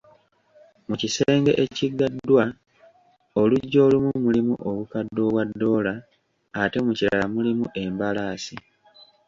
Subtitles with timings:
[0.87, 2.43] Mu kisenge ekiggaddwa
[3.41, 5.93] oluggi olumu mulimu obukadde obwa doola,
[6.61, 8.55] ate mu kirala mulimu embalaasi.